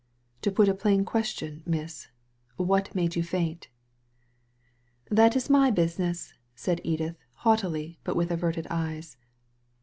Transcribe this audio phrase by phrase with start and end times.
[0.41, 3.67] To put a plain question, miss, * What made you faint?'"
[5.11, 9.17] '*That is my business!" said Edith, haughtily, but with averted eyes.